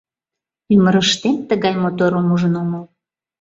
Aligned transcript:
Ӱмырыштем 0.73 1.35
тыгай 1.49 1.73
моторым 1.83 2.27
ужын 2.33 2.53
омыл. 2.61 2.83